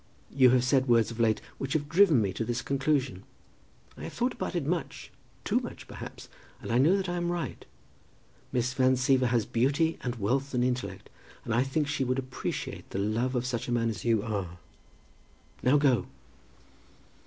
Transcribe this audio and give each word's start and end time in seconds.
You 0.33 0.49
have 0.49 0.63
said 0.63 0.87
words 0.87 1.11
of 1.11 1.19
late 1.19 1.41
which 1.59 1.73
have 1.73 1.87
driven 1.87 2.23
me 2.23 2.33
to 2.33 2.43
this 2.43 2.63
conclusion. 2.63 3.21
I 3.95 4.05
have 4.05 4.13
thought 4.13 4.33
about 4.33 4.55
it 4.55 4.65
much, 4.65 5.11
too 5.43 5.59
much, 5.59 5.87
perhaps, 5.87 6.27
and 6.59 6.71
I 6.71 6.79
know 6.79 6.97
that 6.97 7.07
I 7.07 7.17
am 7.17 7.31
right. 7.31 7.63
Miss 8.51 8.73
Van 8.73 8.93
Siever 8.95 9.27
has 9.27 9.45
beauty 9.45 9.99
and 10.01 10.15
wealth 10.15 10.55
and 10.55 10.63
intellect, 10.63 11.07
and 11.45 11.53
I 11.53 11.61
think 11.61 11.85
that 11.85 11.93
she 11.93 12.03
would 12.03 12.17
appreciate 12.17 12.89
the 12.89 12.97
love 12.97 13.35
of 13.35 13.45
such 13.45 13.67
a 13.67 13.71
man 13.71 13.91
as 13.91 14.03
you 14.03 14.23
are. 14.23 14.57
Now 15.61 15.77
go." 15.77 16.07